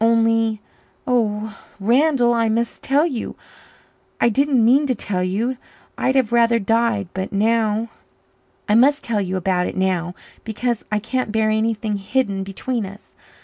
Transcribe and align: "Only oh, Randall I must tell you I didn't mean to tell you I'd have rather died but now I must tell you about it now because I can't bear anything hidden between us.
"Only 0.03 0.63
oh, 1.05 1.55
Randall 1.79 2.33
I 2.33 2.49
must 2.49 2.81
tell 2.81 3.05
you 3.05 3.35
I 4.19 4.29
didn't 4.29 4.65
mean 4.65 4.87
to 4.87 4.95
tell 4.95 5.21
you 5.23 5.57
I'd 5.95 6.15
have 6.15 6.31
rather 6.31 6.57
died 6.57 7.09
but 7.13 7.31
now 7.31 7.89
I 8.67 8.73
must 8.73 9.03
tell 9.03 9.21
you 9.21 9.37
about 9.37 9.67
it 9.67 9.77
now 9.77 10.15
because 10.43 10.83
I 10.91 10.97
can't 10.97 11.31
bear 11.31 11.51
anything 11.51 11.97
hidden 11.97 12.41
between 12.43 12.83
us. 12.83 13.15